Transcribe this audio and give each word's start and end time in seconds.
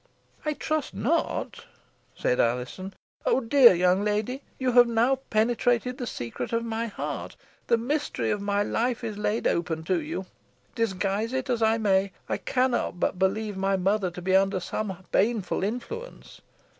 "I 0.45 0.53
trust 0.53 0.95
not," 0.95 1.65
said 2.15 2.39
Alizon. 2.39 2.95
"Oh! 3.23 3.39
dear 3.39 3.75
young 3.75 4.03
lady, 4.03 4.41
you 4.57 4.71
have 4.71 4.87
now 4.87 5.17
penetrated 5.29 5.99
the 5.99 6.07
secret 6.07 6.51
of 6.51 6.65
my 6.65 6.87
heart. 6.87 7.35
The 7.67 7.77
mystery 7.77 8.31
of 8.31 8.41
my 8.41 8.63
life 8.63 9.03
is 9.03 9.19
laid 9.19 9.45
open 9.45 9.83
to 9.83 10.01
you. 10.01 10.25
Disguise 10.73 11.33
it 11.33 11.51
as 11.51 11.61
I 11.61 11.77
may, 11.77 12.13
I 12.27 12.37
cannot 12.37 12.99
but 12.99 13.19
believe 13.19 13.55
my 13.55 13.77
mother 13.77 14.09
to 14.09 14.23
be 14.23 14.35
under 14.35 14.59
some 14.59 15.05
baneful 15.11 15.63
influence. 15.63 16.41